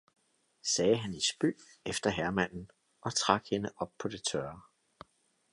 [0.63, 2.69] sagde han i spøg efter herremanden
[3.01, 4.61] og trak hende op på det tørre.